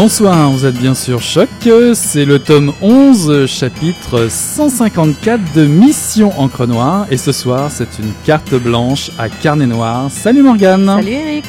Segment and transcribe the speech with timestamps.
[0.00, 1.48] Bonsoir, vous êtes bien sûr Choc,
[1.94, 8.12] c'est le tome 11, chapitre 154 de Mission Encre Noire, et ce soir c'est une
[8.24, 10.08] carte blanche à carnet noir.
[10.08, 10.86] Salut Morgane.
[10.86, 11.44] Salut Eric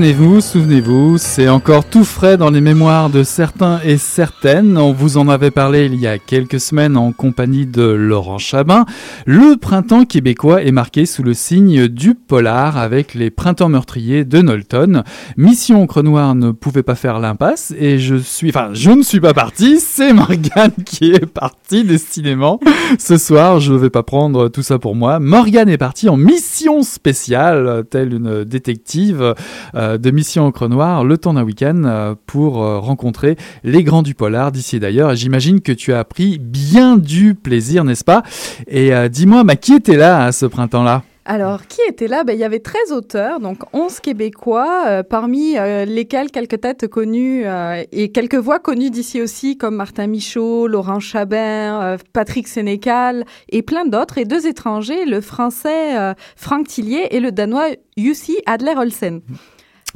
[0.00, 4.78] Souvenez-vous, souvenez-vous, c'est encore tout frais dans les mémoires de certains et certaines.
[4.78, 8.86] On vous en avait parlé il y a quelques semaines en compagnie de Laurent Chabin.
[9.26, 14.40] Le printemps québécois est marqué sous le signe du polar avec les printemps meurtriers de
[14.40, 15.02] Knowlton.
[15.36, 19.20] Mission Encre Noire ne pouvait pas faire l'impasse et je suis, enfin, je ne suis
[19.20, 22.58] pas parti, c'est Morgane qui est parti décidément.
[22.98, 25.20] Ce soir, je ne vais pas prendre tout ça pour moi.
[25.20, 29.34] Morgane est partie en mission spéciale, telle une détective
[29.74, 34.02] euh, de Mission Encre Noire, le temps d'un week-end euh, pour euh, rencontrer les grands
[34.02, 35.14] du polar d'ici d'ailleurs.
[35.14, 38.22] J'imagine que tu as pris bien du plaisir, n'est-ce pas?
[38.66, 41.02] Et dis-moi, bah, qui était là à ce printemps-là?
[41.26, 42.24] Alors, qui était là?
[42.24, 45.54] Ben, Il y avait 13 auteurs, donc 11 Québécois, parmi
[45.86, 47.44] lesquels quelques têtes connues
[47.92, 53.84] et quelques voix connues d'ici aussi, comme Martin Michaud, Laurent Chabin, Patrick Sénécal et plein
[53.84, 59.20] d'autres, et deux étrangers, le français Franck Tillier et le danois Jussi Adler-Olsen.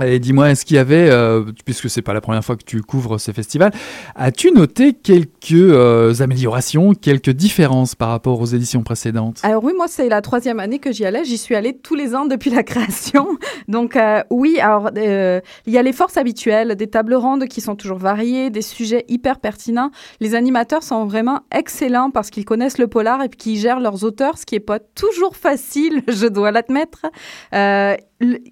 [0.02, 2.82] Et dis-moi, est-ce qu'il y avait, euh, puisque c'est pas la première fois que tu
[2.82, 3.70] couvres ces festivals,
[4.16, 9.38] as-tu noté quelques euh, améliorations, quelques différences par rapport aux éditions précédentes?
[9.44, 11.24] Alors oui, moi c'est la troisième année que j'y allais.
[11.24, 13.38] J'y suis allée tous les ans depuis la création.
[13.68, 17.76] Donc euh, oui, alors il y a les forces habituelles, des tables rondes qui sont
[17.76, 19.92] toujours variées, des sujets hyper pertinents.
[20.18, 24.38] Les animateurs sont vraiment excellents parce qu'ils connaissent le polar et qu'ils gèrent leurs auteurs,
[24.38, 27.06] ce qui est pas toujours facile, je dois l'admettre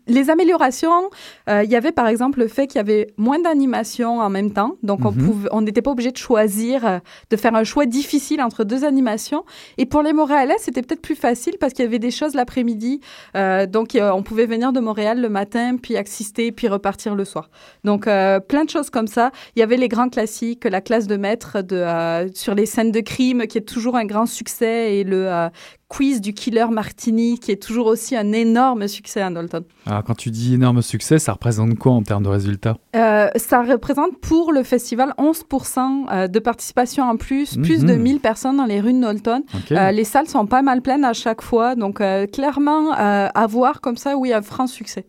[0.07, 1.11] les améliorations,
[1.49, 4.53] euh, il y avait par exemple le fait qu'il y avait moins d'animations en même
[4.53, 4.77] temps.
[4.83, 5.49] Donc, on mhm.
[5.51, 6.99] on n'était pas obligé de choisir, euh,
[7.31, 9.45] de faire un choix difficile entre deux animations.
[9.79, 13.01] Et pour les Montréalais, c'était peut-être plus facile parce qu'il y avait des choses l'après-midi.
[13.37, 17.51] Euh, donc, on pouvait venir de Montréal le matin, puis assister, puis repartir le soir.
[17.85, 19.31] Donc, plein de choses comme ça.
[19.57, 23.01] Il y avait les grands classiques, la classe de maître de, sur les scènes de
[23.01, 25.49] crime, qui est toujours un grand succès, et le
[25.93, 29.63] quiz du killer Martini, qui est toujours aussi un énorme succès à Knowlton.
[29.85, 32.79] Alors, quand tu dis énorme succès, ça représente quoi en termes de résultats?
[32.97, 35.81] Euh, Ça représente pour le festival 11%
[36.11, 38.21] euh, de participation en plus, plus de 1000 mhm.
[38.21, 39.43] personnes dans les rues de Knowlton.
[39.71, 43.99] Euh, les salles sont pas mal pleines à chaque fois, donc clairement, à voir comme
[43.99, 45.05] ça, oui, un franc succès.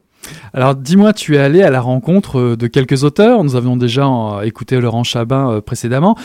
[0.53, 3.43] Alors dis-moi, tu es allé à la rencontre de quelques auteurs?
[3.43, 4.05] Nous avions déjà
[4.43, 6.15] écouté Laurent Chabin précédemment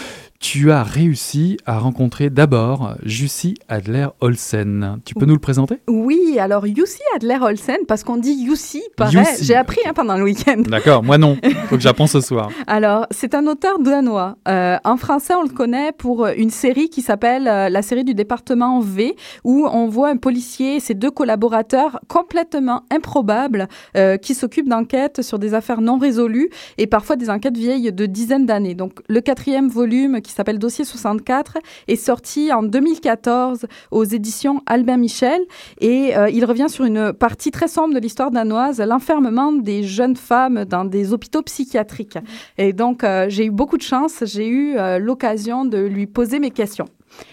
[0.41, 5.01] tu as réussi à rencontrer d'abord Jussi Adler-Olsen.
[5.05, 5.81] Tu peux nous le présenter?
[5.89, 9.25] Oui, alors Jussi Adler-Olsen, parce qu'on dit Jussi, pareil.
[9.43, 10.63] J'ai appris hein, pendant le week-end.
[10.69, 11.37] D'accord, moi non.
[11.69, 12.51] Faut que j'apprends ce soir.
[12.69, 14.37] Alors, c'est un auteur danois.
[14.47, 18.15] Euh, en français, on le connaît pour une série qui s'appelle euh, la série du
[18.15, 24.35] département V, où on voit un policier et ses deux collaborateurs complètement improbables euh, qui
[24.35, 26.49] s'occupent d'enquêtes sur des affaires non résolues
[26.79, 28.75] et parfois des enquêtes vieilles de dizaines d'années.
[28.75, 31.59] Donc, le quatrième volume qui s'appelle Dossier 64,
[31.89, 35.41] est sorti en 2014 aux éditions Albin Michel
[35.81, 40.17] et euh, il revient sur une partie très sombre de l'histoire danoise, l'enfermement des jeunes
[40.17, 42.19] femmes dans des hôpitaux psychiatriques.
[42.59, 46.39] Et donc, euh, j'ai eu beaucoup de chance, j'ai eu euh, l'occasion de lui poser
[46.39, 46.87] mes questions.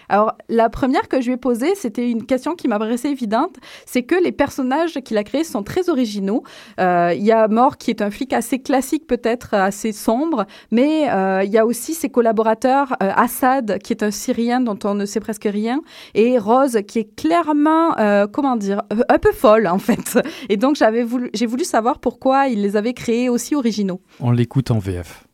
[0.10, 3.56] Alors, la première que je lui ai posée, c'était une question qui m'a paraissait évidente,
[3.86, 6.44] c'est que les personnages qu'il a créés sont très originaux.
[6.80, 11.10] Euh, il y a Mort qui est un flic assez classique, peut-être assez sombre, mais
[11.10, 14.94] euh, il y a aussi ses collaborateurs, euh, Assad qui est un Syrien dont on
[14.94, 15.82] ne sait presque rien,
[16.14, 17.96] et Rose qui est clairement,
[18.32, 20.20] comment dire, un peu folle en fait.
[20.50, 24.02] Et donc voulu, j'ai voulu savoir pourquoi il les avait créés aussi originaux.
[24.20, 25.25] On l'écoute en VF.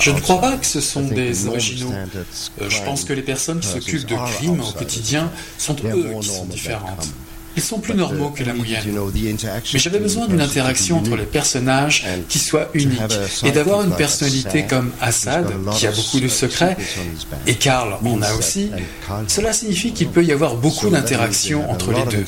[0.00, 1.92] Je ne crois pas que ce sont des originaux.
[1.92, 6.28] Euh, je pense que les personnes qui s'occupent de crimes au quotidien sont eux qui
[6.28, 7.08] sont différentes.
[7.60, 8.82] Ils sont plus normaux que la moyenne.
[9.74, 13.00] Mais j'avais besoin d'une interaction entre les personnages qui soit unique
[13.44, 15.46] et d'avoir une personnalité comme Assad,
[15.76, 16.76] qui a beaucoup de secrets,
[17.46, 18.70] et Karl en a aussi.
[19.28, 22.24] Cela signifie qu'il peut y avoir beaucoup d'interactions entre les deux.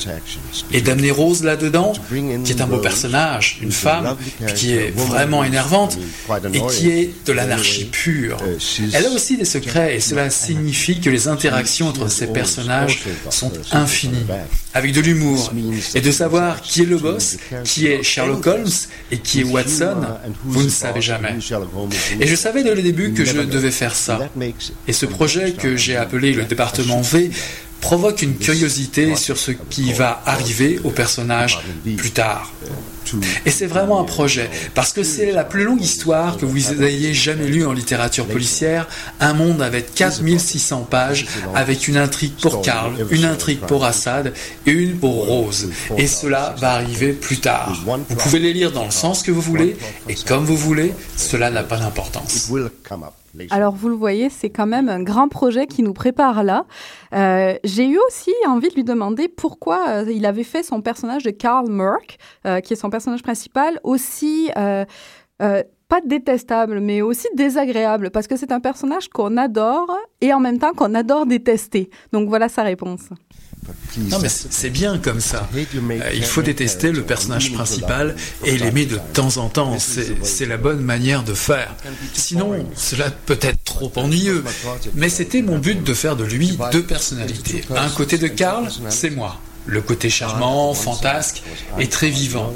[0.71, 1.93] Et d'amener Rose là-dedans,
[2.45, 4.15] qui est un beau personnage, une femme,
[4.55, 5.97] qui est vraiment énervante
[6.53, 8.37] et qui est de l'anarchie pure.
[8.93, 13.01] Elle a aussi des secrets et cela signifie que les interactions entre ces personnages
[13.31, 14.27] sont infinies,
[14.73, 15.03] avec de
[15.95, 18.71] et de savoir qui est le boss, qui est Sherlock Holmes
[19.11, 19.97] et qui est Watson,
[20.43, 21.35] vous ne savez jamais.
[22.19, 24.29] Et je savais dès le début que je devais faire ça.
[24.87, 27.29] Et ce projet que j'ai appelé le département V
[27.81, 31.59] provoque une curiosité sur ce qui va arriver au personnage
[31.97, 32.51] plus tard.
[33.45, 37.13] Et c'est vraiment un projet, parce que c'est la plus longue histoire que vous ayez
[37.13, 38.87] jamais lue en littérature policière,
[39.19, 44.33] un monde avec 4600 pages, avec une intrigue pour Karl, une intrigue pour Assad
[44.65, 45.69] et une pour Rose.
[45.97, 47.73] Et cela va arriver plus tard.
[47.85, 49.75] Vous pouvez les lire dans le sens que vous voulez,
[50.09, 52.49] et comme vous voulez, cela n'a pas d'importance.
[53.49, 56.65] Alors vous le voyez, c'est quand même un grand projet qui nous prépare là.
[57.13, 61.23] Euh, j'ai eu aussi envie de lui demander pourquoi euh, il avait fait son personnage
[61.23, 64.49] de Karl Merck, euh, qui est son personnage principal, aussi
[65.93, 70.57] pas détestable, mais aussi désagréable, parce que c'est un personnage qu'on adore et en même
[70.57, 71.91] temps qu'on adore détester.
[72.11, 73.01] Donc voilà sa réponse.
[74.11, 75.47] Non, mais c'est bien comme ça.
[75.55, 79.77] Euh, il faut détester le personnage principal et l'aimer de temps en temps.
[79.79, 81.75] C'est la bonne manière de faire.
[82.13, 84.43] Sinon, cela peut être trop ennuyeux.
[84.95, 87.63] Mais c'était mon but de faire de lui deux personnalités.
[87.75, 89.39] Un côté de Karl, c'est moi.
[89.65, 91.43] Le côté charmant, fantasque
[91.79, 92.53] et très vivant.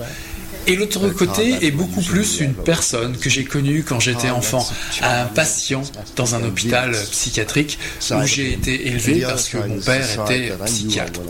[0.67, 4.67] Et l'autre côté est beaucoup plus une personne que j'ai connue quand j'étais enfant,
[5.01, 5.81] un patient
[6.15, 7.79] dans un hôpital psychiatrique
[8.11, 11.21] où j'ai été élevé parce que mon père était psychiatre.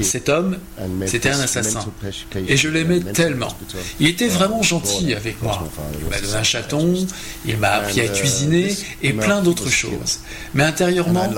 [0.00, 0.58] Cet homme,
[1.06, 1.84] c'était un assassin.
[2.48, 3.54] Et je l'aimais tellement.
[4.00, 5.68] Il était vraiment gentil avec moi.
[6.00, 7.06] Il m'a donné un chaton,
[7.46, 10.20] il m'a appris à cuisiner et plein d'autres choses.
[10.54, 11.32] Mais intérieurement,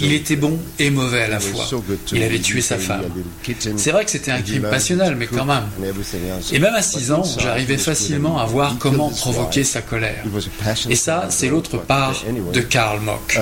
[0.00, 1.68] il était bon et mauvais à la fois.
[2.12, 3.04] Il avait tué sa femme.
[3.76, 5.64] C'est vrai que c'était un crime passionnel, mais quand même.
[6.52, 6.74] Et même
[7.12, 10.24] ans, j'arrivais facilement à voir comment provoquer sa colère.
[10.88, 12.14] Et ça, c'est l'autre part
[12.52, 13.38] de Karl Mock.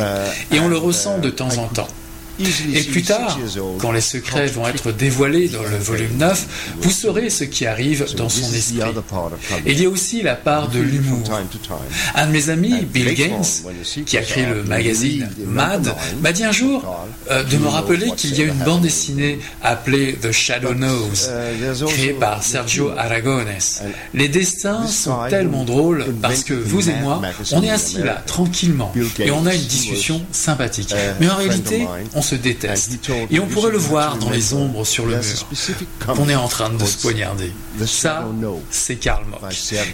[0.52, 1.88] Et on le ressent de temps en temps.
[2.74, 3.38] Et plus tard,
[3.78, 8.06] quand les secrets vont être dévoilés dans le volume 9, vous saurez ce qui arrive
[8.16, 8.80] dans son esprit.
[9.66, 11.28] Il y a aussi la part de l'humour.
[12.14, 13.42] Un de mes amis, Bill Gaines,
[14.06, 16.84] qui a créé le magazine Mad, m'a dit un jour
[17.30, 21.30] euh, de me rappeler qu'il y a une bande dessinée appelée The Shadow Nose,
[21.86, 23.46] créée par Sergio Aragones.
[24.14, 27.20] Les destins sont tellement drôles parce que vous et moi,
[27.52, 30.94] on est assis là, tranquillement, et on a une discussion sympathique.
[31.20, 32.98] Mais en réalité, on se déteste.
[33.30, 35.46] Et on pourrait le voir dans les ombres sur le mur.
[36.18, 37.52] On est en train de se poignarder.
[37.86, 38.26] Ça,
[38.70, 39.40] c'est Karl Mock.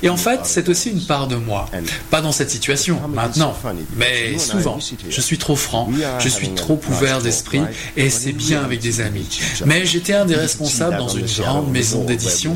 [0.02, 1.68] Et en fait, c'est aussi une part de moi.
[2.10, 3.56] Pas dans cette situation, maintenant,
[3.96, 4.78] mais souvent.
[5.08, 5.88] Je suis trop franc,
[6.18, 7.62] je suis trop ouvert d'esprit,
[7.96, 9.28] et c'est bien avec des amis.
[9.66, 12.54] Mais j'étais un des responsables dans une grande maison d'édition,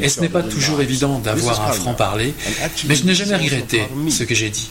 [0.00, 2.34] et ce n'est pas toujours évident d'avoir un franc-parler,
[2.86, 4.70] mais je n'ai jamais regretté ce que j'ai dit.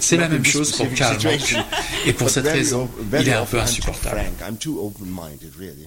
[0.00, 1.56] C'est la même chose pour Karl Mock,
[2.06, 3.95] et pour cette raison, il est un peu insupportable.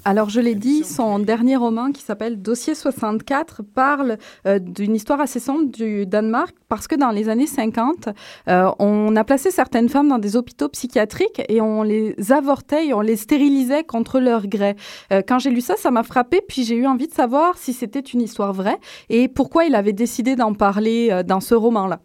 [0.05, 5.21] Alors, je l'ai dit, son dernier roman qui s'appelle Dossier 64 parle euh, d'une histoire
[5.21, 8.09] assez sombre du Danemark parce que dans les années 50,
[8.47, 12.93] euh, on a placé certaines femmes dans des hôpitaux psychiatriques et on les avortait et
[12.93, 14.75] on les stérilisait contre leur gré.
[15.11, 17.73] Euh, quand j'ai lu ça, ça m'a frappé, puis j'ai eu envie de savoir si
[17.73, 21.99] c'était une histoire vraie et pourquoi il avait décidé d'en parler dans ce roman-là.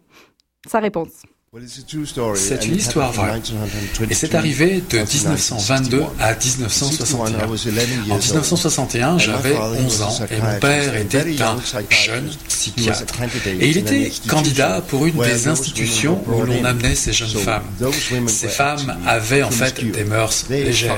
[0.67, 1.23] Sa réponse.
[2.35, 3.41] C'est une histoire vraie.
[4.09, 7.45] Et c'est arrivé de 1922 à 1961.
[8.09, 11.57] En 1961, j'avais 11 ans et mon père était un
[11.89, 13.15] jeune psychiatre.
[13.59, 17.63] Et il était candidat pour une des institutions où l'on amenait ces jeunes femmes.
[18.27, 20.97] Ces femmes avaient en fait des mœurs légères.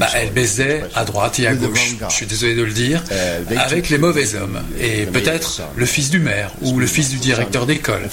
[0.00, 3.56] Bah, elles baisaient à droite et à gauche, je suis désolé de le dire, uh,
[3.56, 4.60] avec les mauvais hommes.
[4.80, 8.08] Et peut-être le fils du maire ou le fils du directeur d'école.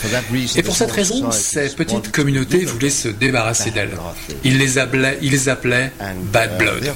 [0.56, 1.32] Et pour cette raison,
[1.76, 3.92] petite communauté voulait se débarrasser d'elle.
[4.44, 5.92] Il les les appelait
[6.32, 6.94] Bad Blood.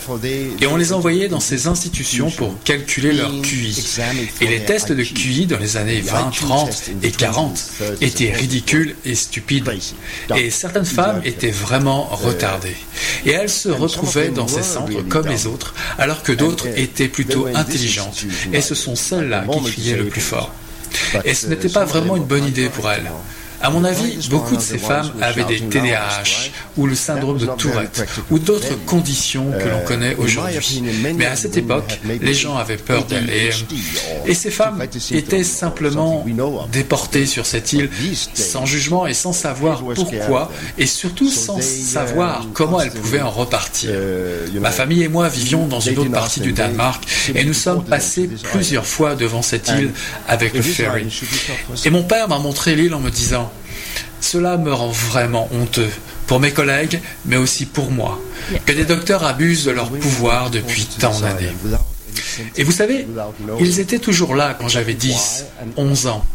[0.62, 4.00] Et on les envoyait dans ces institutions pour calculer leur QI.
[4.42, 9.16] Et les tests de QI dans les années 20, 30 et 40 étaient ridicules et
[9.16, 9.70] stupides.
[10.36, 12.76] Et certaines femmes étaient vraiment retardées.
[13.26, 17.48] Et elles se retrouvaient dans ces centres comme les autres, alors que d'autres étaient plutôt
[17.48, 18.26] intelligentes.
[18.54, 20.54] Et ce sont celles-là qui criaient le plus fort.
[21.24, 23.10] Et ce n'était pas vraiment une bonne idée pour elles.
[23.62, 28.06] À mon avis, beaucoup de ces femmes avaient des TDAH ou le syndrome de Tourette
[28.30, 30.84] ou d'autres conditions que l'on connaît aujourd'hui.
[31.16, 33.52] Mais à cette époque, les gens avaient peur d'aller.
[34.26, 36.26] Et ces femmes étaient simplement
[36.72, 37.90] déportées sur cette île
[38.34, 43.92] sans jugement et sans savoir pourquoi et surtout sans savoir comment elles pouvaient en repartir.
[44.60, 48.30] Ma famille et moi vivions dans une autre partie du Danemark et nous sommes passés
[48.52, 49.92] plusieurs fois devant cette île
[50.28, 51.08] avec le ferry.
[51.84, 53.52] Et mon père m'a montré l'île en me disant
[54.26, 55.90] cela me rend vraiment honteux
[56.26, 58.20] pour mes collègues, mais aussi pour moi,
[58.66, 61.54] que des docteurs abusent de leur pouvoir depuis tant d'années.
[62.56, 63.06] Et vous savez,
[63.60, 65.46] ils étaient toujours là quand j'avais 10,
[65.78, 66.26] 11 ans.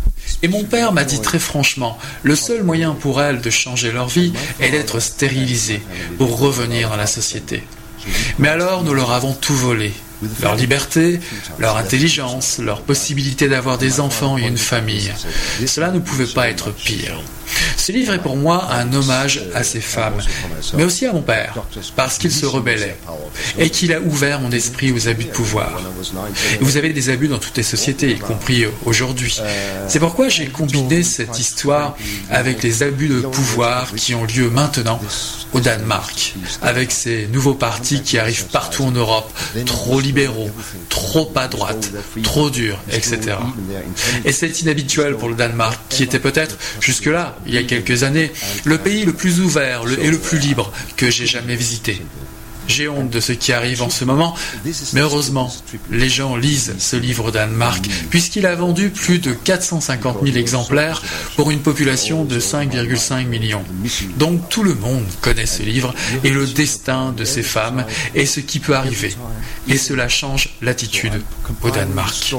[0.43, 4.09] Et mon père m'a dit très franchement, le seul moyen pour elles de changer leur
[4.09, 5.83] vie est d'être stérilisées
[6.17, 7.65] pour revenir dans la société.
[8.39, 9.93] Mais alors nous leur avons tout volé.
[10.43, 11.19] Leur liberté,
[11.59, 15.13] leur intelligence, leur possibilité d'avoir des enfants et une famille.
[15.67, 17.21] Cela ne pouvait pas être pire.
[17.77, 20.19] Ce livre est pour moi un hommage à ces femmes,
[20.75, 21.55] mais aussi à mon père,
[21.97, 22.97] parce qu'il se rebellait
[23.59, 25.81] et qu'il a ouvert mon esprit aux abus de pouvoir.
[26.61, 29.41] vous avez des abus dans toutes les sociétés, y compris aujourd'hui.
[29.89, 31.97] C'est pourquoi j'ai combiné cette histoire
[32.31, 35.01] avec les abus de pouvoir qui ont lieu maintenant
[35.53, 39.33] au Danemark, avec ces nouveaux partis qui arrivent partout en Europe,
[39.67, 40.51] trop libéraux,
[40.89, 41.91] trop à droite,
[42.23, 43.37] trop durs, etc.
[44.25, 48.33] Et c'est inhabituel pour le Danemark, qui était peut-être jusque-là, il y a quelques années,
[48.65, 52.01] le pays le plus ouvert et le plus libre que j'ai jamais visité.
[52.71, 54.37] J'ai honte de ce qui arrive en ce moment,
[54.93, 55.53] mais heureusement,
[55.91, 61.03] les gens lisent ce livre Danemark, puisqu'il a vendu plus de 450 000 exemplaires
[61.35, 63.65] pour une population de 5,5 millions.
[64.19, 65.93] Donc tout le monde connaît ce livre
[66.23, 69.17] et le destin de ces femmes et ce qui peut arriver.
[69.67, 71.21] Et cela change l'attitude
[71.63, 72.35] au Danemark.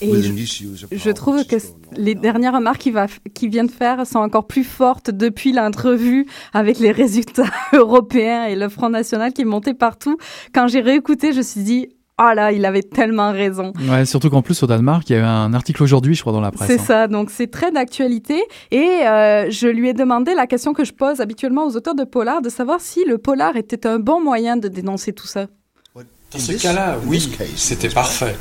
[0.00, 1.56] Et je, trouve que
[1.96, 2.94] les dernières remarques qu'il
[3.34, 8.56] qu vient de faire sont encore plus fortes depuis l'entrevue avec les résultats européens et
[8.56, 10.16] le Front National qui est monté partout.
[10.54, 11.88] Quand j'ai réécouté, je me suis dit,
[12.20, 13.72] oh là, il avait tellement raison.
[13.88, 16.32] Ouais, surtout qu'en plus au Danemark, il y a eu un article aujourd'hui, je crois,
[16.32, 16.68] dans la presse.
[16.68, 16.84] C'est hein.
[16.84, 18.42] ça, donc c'est très d'actualité.
[18.70, 22.04] Et euh, je lui ai demandé la question que je pose habituellement aux auteurs de
[22.04, 25.46] polar, de savoir si le polar était un bon moyen de dénoncer tout ça.
[25.94, 28.34] Dans ce cas-là, oui, c'était parfait.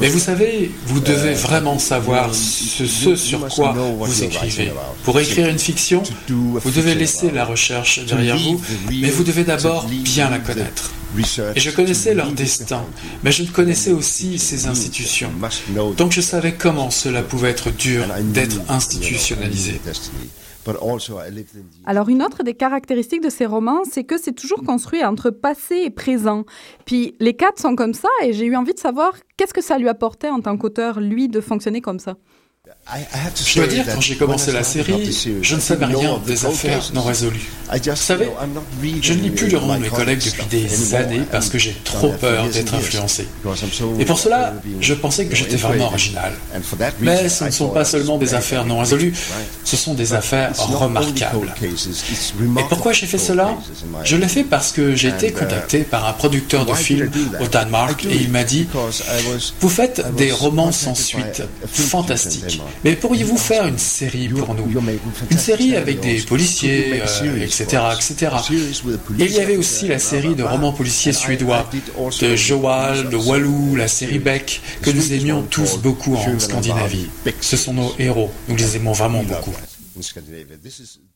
[0.00, 4.72] Mais vous savez, vous devez vraiment savoir ce, sur quoi vous écrivez.
[5.04, 9.86] Pour écrire une fiction, vous devez laisser la recherche derrière vous, mais vous devez d'abord
[9.86, 10.90] bien la connaître.
[11.54, 12.84] Et je connaissais leur destin,
[13.22, 15.30] mais je connaissais aussi ces institutions.
[15.96, 19.80] Donc je savais comment cela pouvait être dur d'être institutionnalisé.
[21.84, 25.76] Alors une autre des caractéristiques de ces romans, c'est que c'est toujours construit entre passé
[25.76, 26.44] et présent.
[26.84, 29.78] Puis les quatre sont comme ça et j'ai eu envie de savoir qu'est-ce que ça
[29.78, 32.16] lui apportait en tant qu'auteur, lui, de fonctionner comme ça.
[33.44, 35.10] Je dois dire, quand j'ai commencé la série,
[35.42, 37.48] je ne savais rien des affaires non résolues.
[37.72, 38.28] Vous savez,
[39.02, 41.76] je ne lis plus le roman de mes collègues depuis des années parce que j'ai
[41.84, 43.26] trop peur d'être influencé.
[43.98, 46.32] Et pour cela, je pensais que j'étais vraiment original.
[47.00, 49.14] Mais ce ne sont pas seulement des affaires non résolues,
[49.64, 51.54] ce sont des affaires remarquables.
[51.62, 53.56] Et pourquoi j'ai fait cela
[54.04, 58.04] Je l'ai fait parce que j'ai été contacté par un producteur de films au Danemark
[58.04, 58.68] et il m'a dit,
[59.60, 62.55] vous faites des romans sans suite, fantastiques.
[62.84, 64.68] Mais pourriez-vous faire une série pour nous
[65.30, 66.96] Une série avec des policiers,
[67.42, 68.32] etc., euh, etc.
[69.18, 71.68] Et il y avait aussi la série de romans policiers suédois,
[72.20, 77.08] de Joal, de Walou, la série Beck, que nous aimions tous beaucoup en Scandinavie.
[77.40, 79.54] Ce sont nos héros, nous les aimons vraiment beaucoup.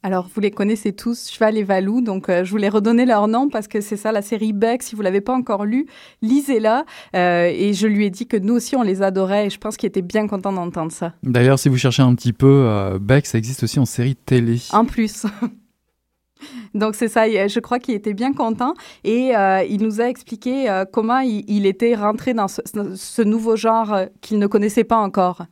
[0.02, 3.48] Alors, vous les connaissez tous, Cheval et Valou, donc euh, je voulais redonner leur nom
[3.48, 4.82] parce que c'est ça la série Beck.
[4.82, 5.86] Si vous l'avez pas encore lu,
[6.22, 6.84] lisez-la.
[7.14, 9.76] Euh, et je lui ai dit que nous aussi on les adorait et je pense
[9.76, 11.12] qu'il était bien content d'entendre ça.
[11.22, 14.58] D'ailleurs, si vous cherchez un petit peu, euh, Beck, ça existe aussi en série télé.
[14.72, 15.26] En plus.
[16.74, 18.72] Donc c'est ça, je crois qu'il était bien content
[19.04, 19.32] et
[19.68, 24.84] il nous a expliqué comment il, était rentré dans ce nouveau genre qu'il ne connaissait
[24.84, 25.44] pas encore.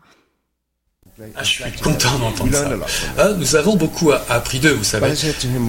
[1.34, 2.70] Ah, je suis content d'entendre ça.
[3.16, 5.12] Ah, nous avons beaucoup appris d'eux, vous savez.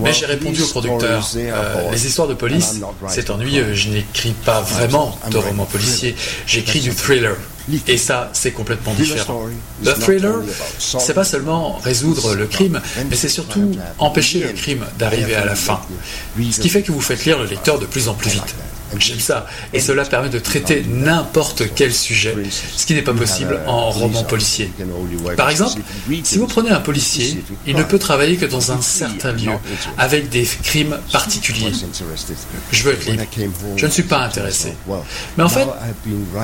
[0.03, 1.27] Mais j'ai répondu au producteur.
[1.35, 3.73] Euh, les histoires de police, c'est ennuyeux.
[3.73, 6.15] Je n'écris pas vraiment de romans policiers.
[6.45, 7.35] J'écris du thriller.
[7.87, 9.43] Et ça, c'est complètement différent.
[9.83, 10.41] Le thriller,
[10.77, 15.55] c'est pas seulement résoudre le crime, mais c'est surtout empêcher le crime d'arriver à la
[15.55, 15.81] fin.
[16.51, 18.55] Ce qui fait que vous faites lire le lecteur de plus en plus vite.
[18.97, 19.45] J'aime ça.
[19.73, 22.35] Et cela permet de traiter n'importe quel sujet,
[22.75, 24.71] ce qui n'est pas possible en roman policier.
[25.37, 25.81] Par exemple,
[26.23, 29.51] si vous prenez un policier, il ne peut travailler que dans un certain lieu,
[29.97, 31.71] avec des crimes particuliers.
[32.71, 33.23] Je veux être libre.
[33.75, 34.73] Je ne suis pas intéressé.
[35.37, 35.67] Mais en fait,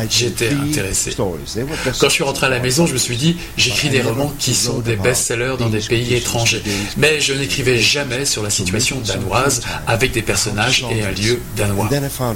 [0.10, 1.16] j'étais intéressé.
[1.18, 4.54] Quand je suis rentré à la maison, je me suis dit, j'écris des romans qui
[4.54, 6.62] sont des best-sellers dans des pays étrangers.
[6.98, 11.90] Mais je n'écrivais jamais sur la situation danoise avec des personnages et un lieu danois.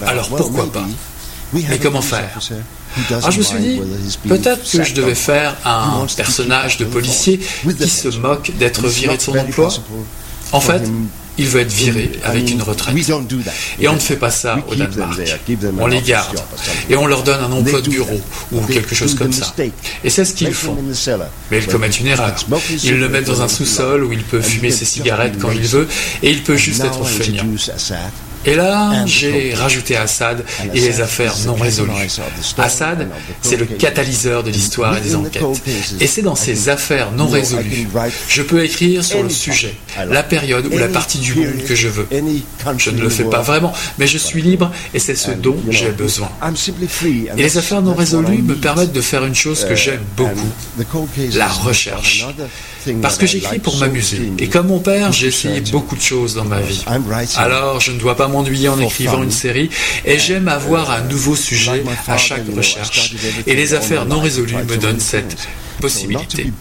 [0.08, 0.86] Alors pourquoi pas
[1.54, 2.40] Mais comment faire
[3.24, 3.82] ah, je me suis dit,
[4.28, 9.22] peut-être que je devais faire un personnage de policier qui se moque d'être viré de
[9.22, 9.70] son emploi.
[10.52, 10.82] En fait,
[11.40, 12.96] il veut être viré avec une retraite.
[13.80, 15.20] Et on ne fait pas ça au Danemark.
[15.80, 16.38] On les garde
[16.90, 18.20] et on leur donne un emploi de bureau
[18.52, 19.54] ou quelque chose comme ça.
[20.04, 20.78] Et c'est ce qu'ils font.
[21.50, 22.36] Mais ils commettent une erreur.
[22.84, 25.88] Ils le mettent dans un sous-sol où il peut fumer ses cigarettes quand il veut
[26.22, 27.46] et il peut juste être feignant.
[28.46, 31.92] Et là, j'ai rajouté Assad et les affaires non résolues.
[32.58, 33.08] Assad,
[33.42, 35.44] c'est le catalyseur de l'histoire et des enquêtes.
[36.00, 37.88] Et c'est dans ces affaires non résolues,
[38.28, 39.76] je peux écrire sur le sujet,
[40.08, 42.08] la période ou la partie du monde que je veux.
[42.78, 45.92] Je ne le fais pas vraiment, mais je suis libre et c'est ce dont j'ai
[45.92, 46.30] besoin.
[47.38, 50.50] Et les affaires non résolues me permettent de faire une chose que j'aime beaucoup,
[51.34, 52.26] la recherche.
[53.02, 54.32] Parce que j'écris pour m'amuser.
[54.40, 56.84] Et comme mon père, j'ai essayé beaucoup de choses dans ma vie.
[57.38, 59.70] Alors, je ne dois pas m'ennuyer en écrivant une série.
[60.06, 63.16] Et j'aime avoir un nouveau sujet à chaque recherche.
[63.48, 65.48] Et les affaires non résolues me donnent cette
[65.80, 66.52] possibilité.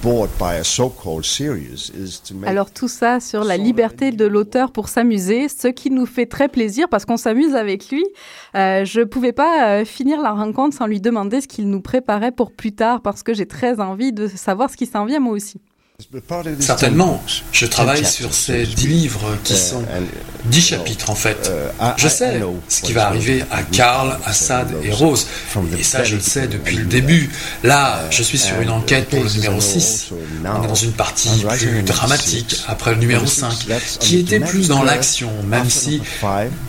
[2.47, 6.49] Alors tout ça sur la liberté de l'auteur pour s'amuser, ce qui nous fait très
[6.49, 8.05] plaisir parce qu'on s'amuse avec lui.
[8.55, 11.81] Euh, je ne pouvais pas euh, finir la rencontre sans lui demander ce qu'il nous
[11.81, 15.21] préparait pour plus tard parce que j'ai très envie de savoir ce qui s'en vient
[15.21, 15.61] moi aussi.
[16.61, 17.21] Certainement.
[17.51, 19.83] Je travaille sur ces dix livres qui sont
[20.45, 21.51] dix chapitres en fait.
[21.97, 25.27] Je sais ce qui va arriver à Karl, Assad et Rose.
[25.77, 27.31] Et ça, je le sais depuis le début.
[27.65, 30.11] Là, je suis sur une enquête pour le numéro 6.
[30.45, 33.67] On est dans une partie plus dramatique après le numéro 5,
[33.99, 36.01] qui était plus dans l'action, même si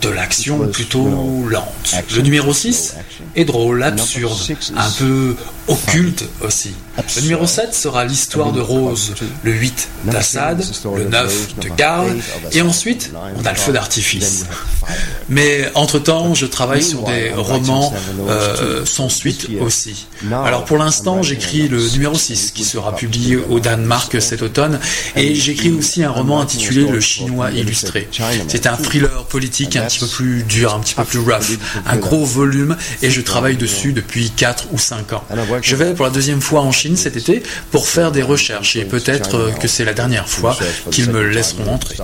[0.02, 1.08] de l'action plutôt
[1.48, 1.96] lente.
[2.16, 2.96] Le numéro 6
[3.36, 4.40] est drôle, absurde,
[4.76, 5.36] un peu
[5.68, 6.74] occulte aussi.
[7.16, 10.64] Le numéro 7 sera l'histoire de Rose, le 8 d'Assad,
[10.98, 12.16] le 9 de Karl,
[12.52, 14.46] et ensuite on a le feu d'artifice.
[15.30, 17.94] Mais entre-temps, je travaille sur des romans
[18.28, 20.08] euh, sans suite aussi.
[20.32, 24.80] Alors pour l'instant, j'écris le numéro 6 qui sera publié au Danemark cet automne,
[25.16, 28.08] et j'écris aussi un roman intitulé Le Chinois illustré.
[28.48, 31.98] C'est un thriller politique un petit peu plus dur, un petit peu plus rough, un
[31.98, 35.24] gros volume, et je travaille dessus depuis 4 ou 5 ans.
[35.62, 38.86] Je vais pour la deuxième fois en Chine cet été pour faire des recherches et
[38.86, 39.09] peut-être
[39.60, 40.56] que c'est la dernière fois
[40.92, 41.96] qu'ils me laisseront entrer.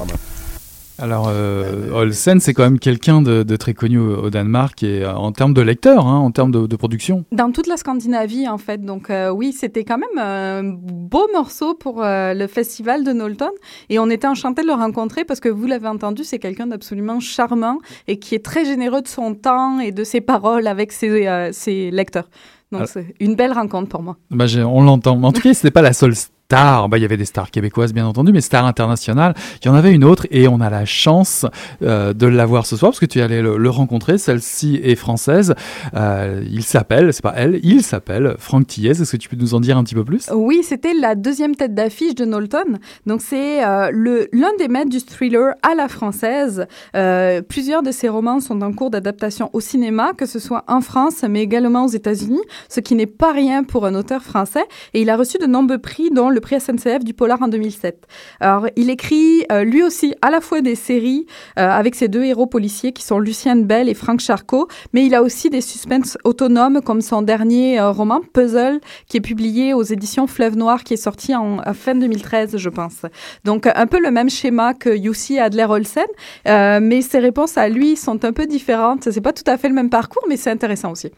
[0.98, 5.34] Alors, euh, Olsen, c'est quand même quelqu'un de, très connu au, Danemark et euh, en
[5.34, 7.26] termes de lecteurs, hein, en termes de, production.
[7.32, 8.84] Dans toute la Scandinavie, en fait.
[8.84, 13.52] Donc, euh, oui, c'était quand même un beau morceau pour euh, le festival de Knowlton.
[13.89, 17.20] Et on était enchantés de le rencontrer parce que vous l'avez entendu, c'est quelqu'un d'absolument
[17.20, 21.50] charmant et qui est très généreux de son temps et de ses paroles avec ses,
[21.52, 22.30] ses lecteurs.
[22.72, 22.88] Donc, ah.
[22.88, 24.18] c'est une belle rencontre pour moi.
[24.32, 25.22] Bah, on l'entend.
[25.24, 26.13] En tout cas, ce n'est pas la seule
[26.46, 29.70] stars, bah, il y avait des stars québécoises bien entendu, mais stars internationales, il y
[29.70, 31.46] en avait une autre et on a la chance
[31.82, 34.20] euh, de l'avoir ce soir parce que tu allais le, le rencontrer.
[34.20, 35.56] Celle-ci est française.
[35.96, 38.92] Euh, il s'appelle, c'est pas elle, il s'appelle Franck Thiez.
[38.92, 40.30] Est-ce que tu peux nous en dire un petit peu plus?
[40.34, 42.78] Oui, c'était la deuxième tête d'affiche de Knowlton.
[43.08, 46.68] Donc c'est euh, l'un des maîtres du thriller à la française.
[46.96, 50.82] Euh, plusieurs de ses romans sont en cours d'adaptation au cinéma, que ce soit en
[50.82, 54.66] France mais également aux États-Unis, ce qui n'est pas rien pour un auteur français.
[54.94, 58.06] Et il a reçu de nombreux prix, dont le prix SNCF du Polar en 2007.
[58.39, 61.26] Alors, il écrit euh, lui aussi à la fois des séries
[61.58, 65.15] euh, avec ses deux héros policiers qui sont Lucienne Bell et Franck Charcot, mais il
[65.15, 69.84] a aussi des suspens autonomes comme son dernier euh, roman Puzzle qui est publié aux
[69.84, 73.02] éditions Fleuve Noir qui est sorti en fin 2013, je pense.
[73.45, 76.06] Donc, un peu le même schéma que Yussi Adler-Olsen,
[76.45, 79.10] mais ses réponses à lui sont un peu différentes.
[79.10, 81.12] C'est pas tout à fait le même parcours, mais c'est intéressant aussi.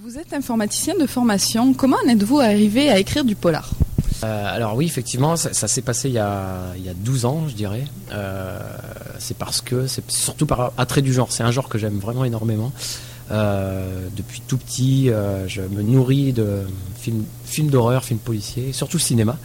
[0.00, 1.74] Vous êtes informaticien de formation.
[1.74, 3.70] Comment en êtes-vous arrivé à écrire du polar?
[4.24, 7.44] Euh, alors oui, effectivement, ça, s'est passé il y, a, il y, a, 12 ans,
[7.48, 7.84] je dirais.
[8.12, 8.58] Euh,
[9.18, 11.32] c'est parce que, c'est surtout par attrait du genre.
[11.32, 12.72] C'est un genre que j'aime vraiment énormément.
[13.30, 15.10] Euh, depuis tout petit,
[15.46, 16.60] je me nourris de
[16.96, 19.38] films, films d'horreur, films policiers, surtout le cinéma.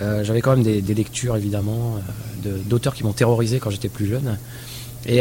[0.00, 1.98] J'avais quand même des, lectures, évidemment,
[2.66, 4.38] d'auteurs qui m'ont terrorisé quand j'étais plus jeune.
[5.06, 5.20] Et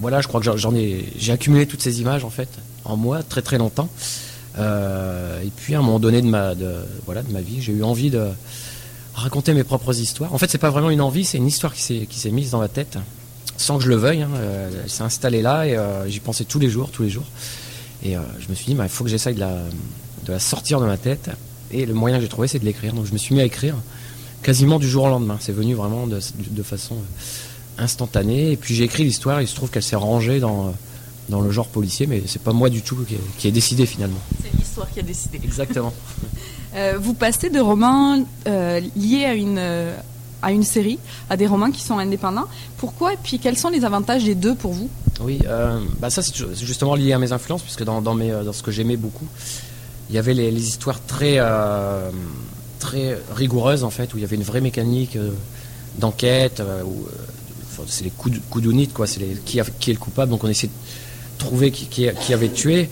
[0.00, 0.50] voilà, je crois que
[1.16, 2.48] j'ai accumulé toutes ces images, en fait,
[2.84, 3.88] en moi, très très longtemps.
[4.58, 6.52] Euh, et puis à un moment donné de ma,
[7.04, 8.28] voilà, de ma vie, j'ai eu envie de
[9.14, 10.32] raconter mes propres histoires.
[10.34, 12.68] En fait, c'est pas vraiment une envie, c'est une histoire qui s'est, mise dans la
[12.68, 12.98] tête.
[13.56, 14.22] sans que je le veuille.
[14.22, 14.30] Hein,
[14.82, 17.26] elle s'est installée là et j'y pensais tous les jours, tous les jours.
[18.04, 19.56] Et je me suis dit, bah, il faut que j'essaye de la,
[20.24, 21.30] de la sortir de ma tête.
[21.70, 22.92] Et le moyen que j'ai trouvé, c'est de l'écrire.
[22.92, 23.76] Donc je me suis mis à écrire
[24.42, 25.38] quasiment du jour au lendemain.
[25.40, 26.96] C'est venu vraiment de, de façon
[27.78, 28.52] instantanée.
[28.52, 29.40] Et puis j'ai écrit l'histoire.
[29.42, 30.74] Il se trouve qu'elle s'est rangée dans
[31.28, 32.96] dans le genre policier, mais c'est pas moi du tout
[33.38, 34.18] qui ai, décidé finalement.
[34.42, 35.40] C'est l'histoire qui a décidé.
[35.42, 35.92] Exactement.
[36.76, 39.96] Euh, vous passez de romans euh, liés à une, euh,
[40.42, 40.98] à une série,
[41.30, 42.46] à des romans qui sont indépendants.
[42.78, 44.90] Pourquoi et puis quels sont les avantages des deux pour vous?
[45.20, 45.38] Oui,
[46.00, 48.72] bah ça c'est justement lié à mes influences, puisque dans, dans, mes, dans ce que
[48.72, 49.28] j'aimais beaucoup,
[50.10, 51.38] il y avait les, histoires très,
[52.80, 55.16] très rigoureuses en fait, où il y avait une vraie mécanique
[56.00, 57.06] d'enquête, où
[57.86, 60.72] c'est les coups, coups quoi, c'est qui, qui est le coupable, donc on essaie de
[61.44, 62.88] trouver qui, avait tué.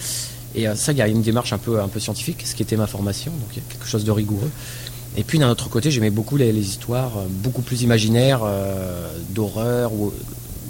[0.55, 2.63] Et euh, ça, il y a une démarche un peu, un peu scientifique, ce qui
[2.63, 4.51] était ma formation, donc il y a quelque chose de rigoureux.
[5.17, 9.93] Et puis d'un autre côté, j'aimais beaucoup les, histoires euh, beaucoup plus imaginaires, euh, d'horreur,
[9.93, 10.13] où,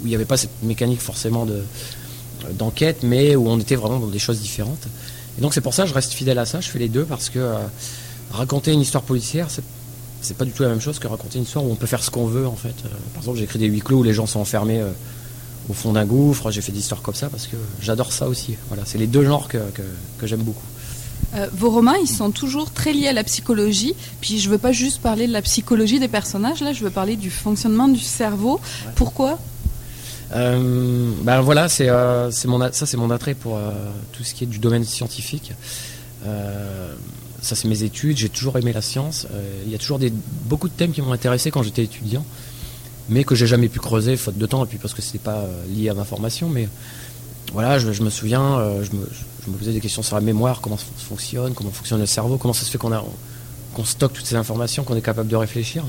[0.03, 1.63] il n'y avait pas cette mécanique forcément de,
[2.53, 4.85] d'enquête, mais où on était vraiment dans des choses différentes.
[5.37, 7.05] Et donc c'est pour ça que je reste fidèle à ça, je fais les deux,
[7.05, 7.53] parce que
[8.31, 9.63] raconter une histoire policière, c'est,
[10.21, 12.03] c'est pas du tout la même chose que raconter une histoire où on peut faire
[12.03, 12.75] ce qu'on veut en fait.
[13.13, 14.81] par exemple, j'écris des huis clos où les gens sont enfermés
[15.69, 16.51] au fond d'un gouffre.
[16.51, 18.55] J'ai fait des histoires comme ça parce que j'adore ça aussi.
[18.67, 19.57] Voilà, c'est les deux genres que,
[20.17, 20.65] que, j'aime beaucoup.
[21.35, 23.95] Euh, vos romans, ils sont toujours très liés à la psychologie.
[24.21, 26.61] Puis je veux pas juste parler de la psychologie des personnages.
[26.61, 28.59] Là, je veux parler du fonctionnement du cerveau.
[28.95, 29.39] Pourquoi?
[30.35, 33.59] Euh, ben voilà, c'est euh, mon ça c'est mon attrait pour
[34.13, 35.53] tout ce qui est du domaine scientifique.
[36.23, 38.17] ça c'est mes études.
[38.17, 39.27] J'ai toujours aimé la science.
[39.65, 40.11] Il y a toujours des
[40.45, 42.25] beaucoup de thèmes qui m'ont intéressé quand j'étais étudiant
[43.09, 45.37] mais que j'ai jamais pu creuser faute de temps et puis parce que c'était pas
[45.37, 46.67] euh, lié à ma formation mais
[47.51, 50.85] voilà je, me souviens euh, je, me, posais des questions sur la mémoire comment ça
[50.97, 53.03] fonctionne comment fonctionne le cerveau comment ça se fait qu'on a
[53.73, 55.83] qu'on stocke toutes ces informations qu'on est capable de réfléchir.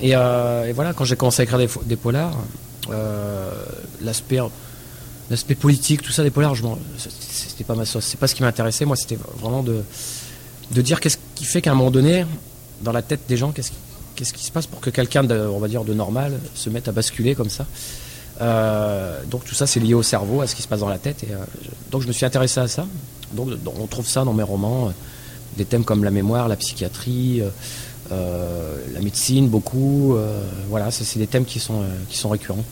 [0.00, 2.36] Et, euh, voilà quand j'ai commencé à écrire des, polars
[4.00, 4.38] l'aspect
[5.28, 6.62] l'aspect politique tout ça des polars je
[6.98, 8.84] c'était pas ma sauce c'est pas ce qui m'intéressait.
[8.84, 9.82] Moi c'était vraiment de
[10.70, 12.24] de dire qu'est-ce qui fait qu'à un moment donné
[12.82, 13.76] dans la tête des gens qu'est-ce qui
[14.16, 16.88] qu'est-ce qui se passe pour que quelqu'un, de, on va dire, de normal se mette
[16.88, 17.66] à basculer comme ça
[18.40, 20.98] euh, donc tout ça c'est lié au cerveau, à ce qui se passe dans la
[20.98, 21.24] tête.
[21.24, 21.38] Et, euh,
[21.90, 22.86] donc je me suis intéressé à ça.
[23.32, 24.90] Donc on trouve ça dans mes romans, euh,
[25.56, 27.42] des thèmes comme la mémoire, la psychiatrie,
[28.10, 30.16] la médecine, beaucoup.
[30.68, 32.64] voilà, c'est des thèmes qui sont, qui sont récurrents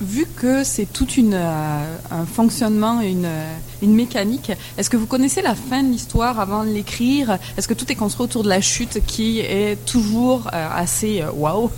[0.00, 3.28] vu que c'est tout euh, un fonctionnement, une,
[3.82, 7.38] une mécanique, est-ce que vous connaissez la fin de l'histoire avant de l'écrire?
[7.56, 11.30] Est-ce que tout est construit autour de la chute qui est toujours euh, assez euh,
[11.32, 11.70] waouh?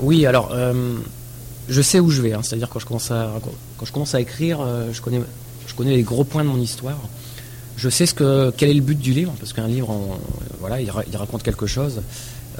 [0.00, 0.54] Oui, alors
[1.68, 2.32] je sais où je vais.
[2.32, 2.40] Hein.
[2.42, 3.32] C'est-à-dire quand je commence à
[3.76, 4.60] quand je commence à écrire,
[4.92, 5.20] je connais
[5.66, 6.98] je connais les gros points de mon histoire.
[7.76, 9.96] Je sais ce que quel est le but du livre parce qu'un livre,
[10.60, 12.02] voilà, il, il raconte quelque chose.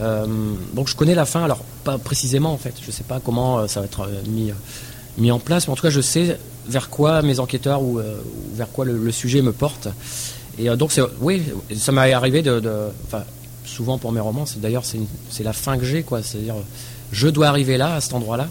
[0.01, 0.27] Euh,
[0.73, 3.67] donc je connais la fin, alors pas précisément en fait, je sais pas comment euh,
[3.67, 4.53] ça va être euh, mis,
[5.19, 8.01] mis en place, mais en tout cas je sais vers quoi mes enquêteurs ou,
[8.55, 9.89] vers quoi le, sujet me porte.
[10.59, 11.43] Et donc oui,
[11.77, 12.63] ça m'est arrivé de,
[13.07, 13.25] enfin,
[13.65, 16.55] souvent pour mes romans, d'ailleurs c'est la fin que j'ai quoi, c'est-à-dire
[17.11, 18.49] je dois arriver là à cet endroit-là.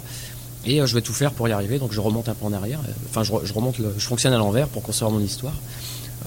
[0.65, 2.81] Et je vais tout faire pour y arriver, donc je remonte un peu en arrière,
[3.09, 5.53] enfin je, remonte, je fonctionne à l'envers pour construire mon histoire.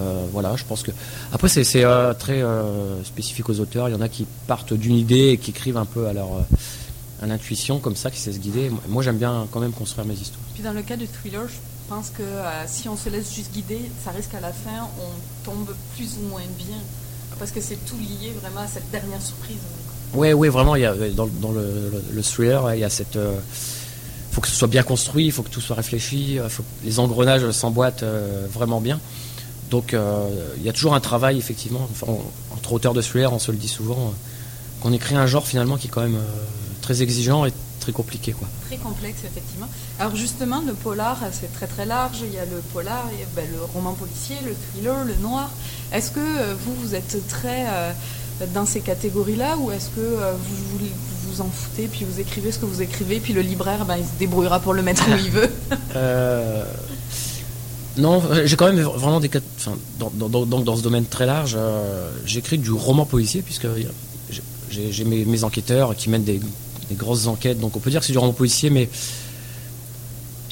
[0.01, 0.91] Euh, voilà, je pense que.
[1.33, 3.89] Après, c'est euh, très euh, spécifique aux auteurs.
[3.89, 6.29] Il y en a qui partent d'une idée et qui écrivent un peu à leur
[7.21, 8.71] à l'intuition, comme ça, qui sait se guider.
[8.89, 10.43] Moi, j'aime bien quand même construire mes histoires.
[10.55, 11.55] Puis dans le cas de thriller, je
[11.89, 12.25] pense que
[12.67, 16.29] si on se laisse juste guider, ça risque à la fin, on tombe plus ou
[16.29, 16.79] moins bien.
[17.39, 19.59] Parce que c'est tout lié vraiment à cette dernière surprise.
[20.15, 23.15] Oui, oui, vraiment, il y a, dans, le, thriller, il y a cette.
[23.15, 26.85] il faut que ce soit bien construit, il faut que tout soit réfléchi, faut que
[26.85, 28.05] les engrenages s'emboîtent
[28.53, 28.99] vraiment bien.
[29.73, 31.89] Donc euh, il y a toujours un travail, effectivement,
[32.53, 35.79] entre auteurs de thriller, on se le dit souvent, euh, qu'on écrit un genre finalement
[35.79, 38.33] qui est quand même euh, très exigeant et très compliqué.
[38.33, 38.47] Quoi.
[38.67, 39.69] Très complexe, effectivement.
[39.99, 42.19] Alors justement, le polar, c'est très très large.
[42.23, 45.51] Il y a le polar, ben, le roman policier, le thriller, le noir.
[45.91, 47.67] Est-ce que vous, vous êtes très
[48.53, 50.87] dans ces catégories-là ou est-ce que vous, vous,
[51.29, 54.05] vous en foutez puis vous écrivez ce que vous écrivez puis le libraire, ben, il
[54.05, 55.51] se débrouillera pour le mettre où il veut?
[57.99, 62.59] non, euh, j'ai quand même vraiment des enfin, dans, ce domaine très large, euh, j'écris
[62.59, 63.67] du roman policier puisque
[64.71, 66.41] j'ai mes, enquêteurs qui mènent des,
[66.93, 68.89] grosses enquêtes, donc on peut dire que c'est du roman policier, mais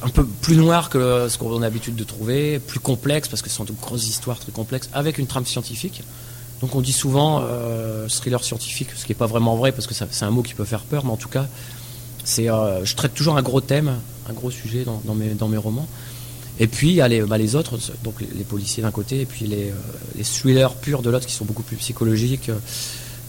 [0.02, 3.50] un peu plus noir que ce qu'on a l'habitude de trouver, plus complexe parce que
[3.50, 6.02] ce sont de grosses histoires très complexes avec une trame scientifique.
[6.62, 9.94] Donc on dit souvent euh, thriller scientifique, ce qui n'est pas vraiment vrai parce que
[9.94, 11.46] c'est un mot qui peut faire peur, mais en tout cas,
[12.24, 13.96] c'est, je traite toujours un gros thème,
[14.28, 15.88] un gros sujet dans mes romans.
[16.62, 19.46] Et puis il y a les, bah, autres, donc les, policiers d'un côté, et puis
[19.46, 19.74] les, euh,
[20.14, 22.58] les, thrillers purs de l'autre qui sont beaucoup plus psychologiques, euh,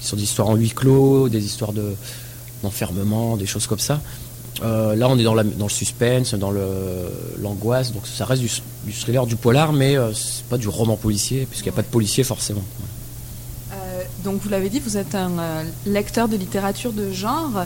[0.01, 1.95] qui sont des histoires en huis clos, des histoires de,
[2.61, 4.01] d'enfermement, des choses comme ça.
[4.61, 6.51] là, on est dans, le suspense, dans
[7.39, 11.69] l'angoisse, donc ça reste du, thriller, du polar, mais c'est pas du roman policier, puisqu'il
[11.69, 12.65] n'y a pas de policier forcément.
[14.25, 17.65] donc vous l'avez dit, vous êtes un lecteur de littérature de genre.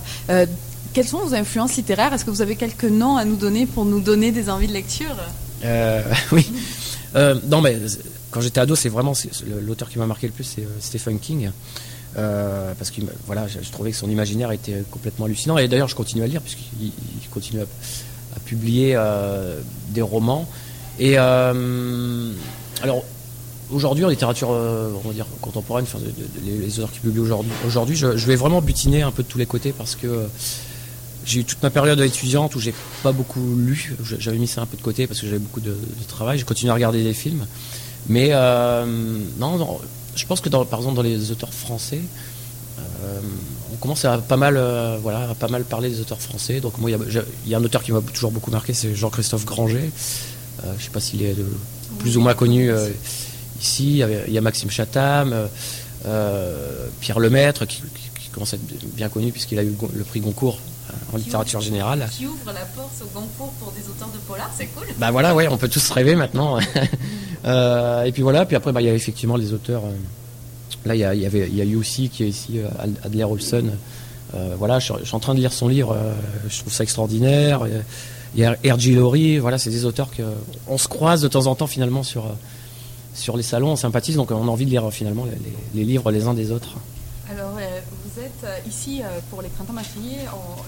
[0.93, 2.13] quelles sont vos influences littéraires?
[2.13, 4.73] Est-ce que vous avez quelques noms à nous donner pour nous donner des envies de
[4.73, 5.15] lecture?
[6.31, 6.51] Oui.
[7.47, 7.79] non, mais
[8.35, 9.13] quand j'étais ado, c'est vraiment
[9.61, 11.51] l'auteur qui m'a marqué le plus, c'est euh, Stephen King.
[12.17, 15.57] Euh, parce que voilà, je, trouvais que son imaginaire était complètement hallucinant.
[15.57, 16.91] Et d'ailleurs, je continue à lire, puisqu'il
[17.31, 19.57] continue à, publier euh,
[19.91, 20.49] des romans.
[20.99, 23.05] Et alors,
[23.71, 25.85] aujourd'hui, en littérature on dire, contemporaine,
[26.43, 29.45] les, auteurs qui publient aujourd'hui, aujourd'hui je, vais vraiment butiner un peu de tous les
[29.45, 30.27] côtés parce que
[31.25, 33.95] j'ai eu toute ma période étudiante où j'ai pas beaucoup lu.
[34.19, 36.37] J'avais mis ça un peu de côté parce que j'avais beaucoup de, de travail.
[36.37, 37.45] J'ai continué à regarder des films.
[38.07, 38.85] Mais euh,
[39.39, 39.79] non,
[40.15, 42.01] je pense que dans, par exemple dans les auteurs français,
[42.79, 43.19] euh,
[43.73, 46.59] on commence à pas mal, euh, voilà, pas mal parler des auteurs français.
[46.59, 49.89] Donc moi, il y, a un auteur qui m'a toujours beaucoup marqué, c'est Jean-Christophe Granger.
[50.63, 51.35] je ne sais pas s'il est
[51.99, 52.69] plus ou moins connu
[53.59, 54.03] ici.
[54.27, 55.33] Il y, a, Maxime Chatham,
[56.99, 57.81] Pierre Lemaître, qui,
[58.21, 60.59] qui, commence à être bien connu puisqu'il a eu le prix Goncourt
[61.13, 62.07] en littérature générale.
[62.11, 64.87] Qui ouvre la porte au Goncourt pour des auteurs de polar, c'est cool.
[64.97, 66.59] Bah voilà, ouais, on peut tous rêver maintenant.
[67.47, 69.83] Euh, et puis voilà, puis après, bah, il y a effectivement les auteurs.
[69.85, 69.91] Euh,
[70.83, 72.67] là, il y, a, y avait, il y a aussi qui est ici, euh,
[73.03, 73.65] Adler Olson.
[74.57, 75.95] voilà, je, suis en train de lire son livre,
[76.49, 77.67] je trouve ça extraordinaire.
[78.33, 78.93] Il y a R.G.
[78.93, 82.35] Laurie, voilà, c'est des auteurs qu'on se croise de temps en temps finalement sur,
[83.13, 85.27] sur les salons, on sympathise, donc on a envie de lire finalement
[85.75, 86.77] les livres les uns des autres.
[87.31, 90.19] Alors, euh, vous êtes euh, ici euh, pour les printemps maquillés,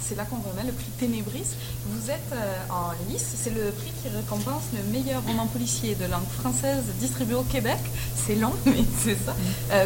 [0.02, 1.44] c'est là qu'on remet le prix Ténébris.
[1.86, 2.34] Vous êtes
[2.70, 7.36] en lice, c'est le prix qui récompense le meilleur roman policier de langue française distribué
[7.36, 7.80] au Québec.
[8.16, 9.36] C'est long, mais c'est ça.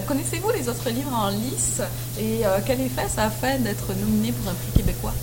[0.08, 1.82] Connaissez-vous les autres livres en lice?
[2.19, 5.13] Et quel effet ça a fait d'être nominé pour un prix québécois?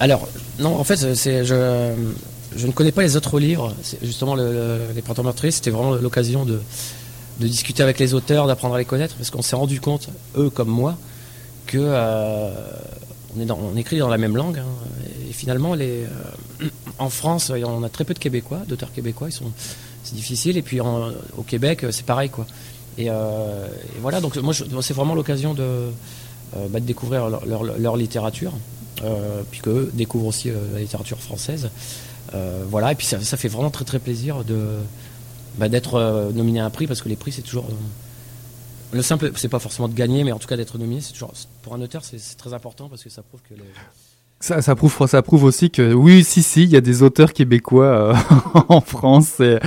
[0.00, 3.74] Alors, non, en fait, je, ne connais pas les autres livres.
[4.02, 6.60] justement, les printemps meurtriers, c'était vraiment l'occasion de
[7.48, 10.68] discuter avec les auteurs, d'apprendre à les connaître, parce qu'on s'est rendu compte, eux comme
[10.68, 10.96] moi,
[11.78, 12.50] euh,
[13.36, 14.58] on, écrit dans la même langue.
[14.58, 14.66] Hein.
[15.28, 16.06] et finalement, euh,
[16.98, 19.28] en France, on a très peu de Québécois, d'auteurs québécois.
[19.30, 20.56] C'est difficile.
[20.56, 22.46] Et puis au Québec, c'est pareil, quoi.
[22.98, 23.66] Et, euh,
[24.00, 24.20] voilà.
[24.20, 25.90] Donc moi, c'est vraiment l'occasion de,
[26.70, 28.52] bah, découvrir leur, littérature,
[29.50, 31.70] puis qu'eux découvrent aussi la littérature française.
[32.68, 32.92] voilà.
[32.92, 34.44] Et puis ça, fait vraiment très très plaisir
[35.58, 37.74] bah, d'être euh, nominé à un prix parce que les prix c'est toujours euh,
[38.92, 41.32] le simple c'est pas forcément de gagner mais en tout cas d'être nominé c'est toujours
[41.62, 43.64] pour un auteur c'est très important parce que ça prouve que les,
[44.42, 47.32] ça, ça, prouve, ça prouve aussi que oui, si, si, il y a des auteurs
[47.32, 48.14] québécois euh,
[48.68, 49.38] en France.
[49.38, 49.58] Et,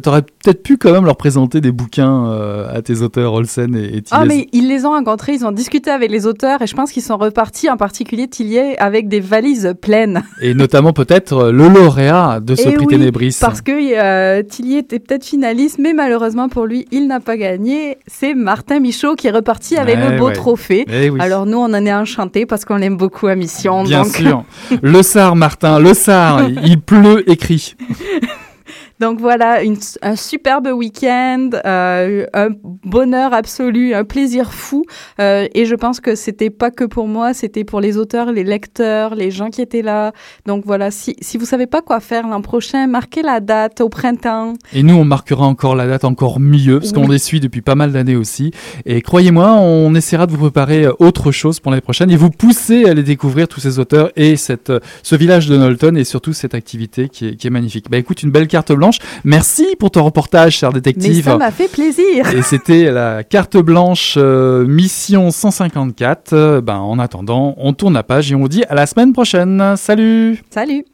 [0.00, 3.98] t'aurais peut-être pu quand même leur présenter des bouquins euh, à tes auteurs Olsen et,
[3.98, 6.74] et Ah, mais ils les ont rencontrés, ils ont discuté avec les auteurs et je
[6.74, 10.22] pense qu'ils sont repartis, en particulier Tillier, avec des valises pleines.
[10.40, 13.36] Et notamment peut-être le lauréat de ce et prix oui, Ténébris.
[13.40, 17.98] Parce que euh, Tillier était peut-être finaliste, mais malheureusement pour lui, il n'a pas gagné.
[18.06, 20.86] C'est Martin Michaud qui est reparti avec le beau trophée.
[20.90, 21.20] Eh oui.
[21.20, 23.84] Alors nous, on en est enchantés parce qu'on l'aime beaucoup à Mission.
[23.84, 24.44] Bien sûr.
[24.82, 27.76] Le Sar, Martin, le Sar, il pleut écrit.
[29.00, 32.48] Donc voilà, une, un superbe week-end, euh, un
[32.84, 34.84] bonheur absolu, un plaisir fou.
[35.20, 38.44] Euh, et je pense que c'était pas que pour moi, c'était pour les auteurs, les
[38.44, 40.12] lecteurs, les gens qui étaient là.
[40.46, 43.88] Donc voilà, si, si vous savez pas quoi faire l'an prochain, marquez la date au
[43.88, 44.54] printemps.
[44.72, 47.74] Et nous, on marquera encore la date encore mieux, parce qu'on les suit depuis pas
[47.74, 48.50] mal d'années aussi.
[48.84, 52.30] Et croyez-moi, on essaiera de vous préparer euh, autre chose pour l'année prochaine et vous
[52.30, 56.04] pousser à aller découvrir tous ces auteurs et cette, euh, ce village de Knowlton et
[56.04, 57.86] surtout cette activité qui est, qui est magnifique.
[57.90, 58.87] Bah écoute, une belle carte blanche.
[59.24, 61.16] Merci pour ton reportage, cher détective.
[61.16, 62.32] Mais ça m'a fait plaisir.
[62.34, 66.32] Et c'était la carte blanche euh, mission 154.
[66.32, 69.12] Euh, ben, en attendant, on tourne la page et on vous dit à la semaine
[69.12, 69.74] prochaine.
[69.76, 70.42] Salut.
[70.50, 70.84] Salut.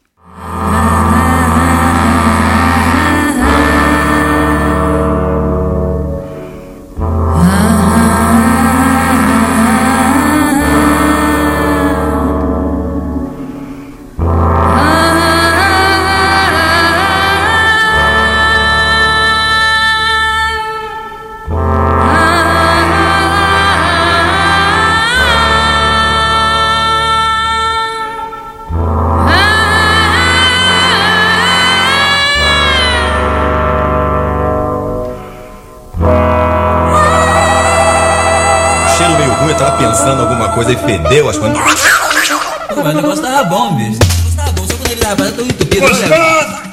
[40.55, 41.57] Coisa e fedeu as coisas.
[41.57, 43.99] Mas o negócio tava bom, bicho.
[43.99, 45.87] O negócio tava bom, só quando ele tava tão entupido.
[45.87, 46.63] Gostosa!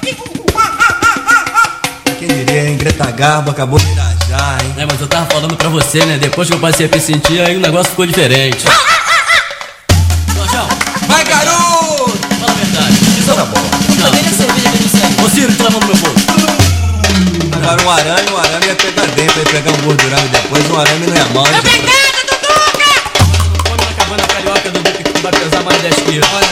[2.19, 2.77] Quem diria, hein?
[2.77, 4.75] Greta Garbo acabou de irajar, hein?
[4.79, 6.17] É, mas eu tava falando pra você, né?
[6.17, 8.65] Depois que eu passei a me sentir, aí o negócio ficou diferente.
[11.09, 12.17] Vai, garoto!
[12.39, 12.93] Fala a verdade.
[13.19, 13.61] Isso era bom.
[13.99, 14.05] Não.
[14.05, 15.25] Cadê a cerveja que me serve?
[15.25, 16.27] Ô Ciro, toma no meu bolso.
[17.57, 20.79] Agora um arame, um arame ia pegar dentro, ia pegar um gordurão e depois um
[20.79, 21.45] arame não ia mal.
[21.45, 22.02] Obrigado, Duduca!
[26.13, 26.52] Yeah.